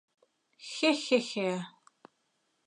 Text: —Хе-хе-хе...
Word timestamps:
—Хе-хе-хе... 0.71 1.51